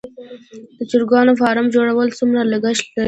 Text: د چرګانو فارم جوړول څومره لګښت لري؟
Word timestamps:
د 0.77 0.79
چرګانو 0.91 1.33
فارم 1.41 1.65
جوړول 1.75 2.07
څومره 2.19 2.41
لګښت 2.51 2.85
لري؟ 2.89 2.97